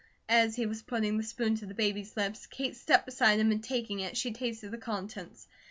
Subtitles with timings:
[0.29, 3.63] As he was putting the spoon to the baby's lips, Kate stepped beside him and
[3.63, 5.47] taking it, she tasted the contents.